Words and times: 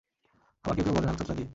আবার 0.65 0.75
কেউ 0.75 0.83
কেউ 0.85 0.93
বলেন, 0.95 1.09
আলকাতরা 1.09 1.35
দিয়ে। 1.35 1.49